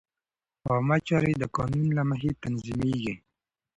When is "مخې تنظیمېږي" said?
2.09-3.13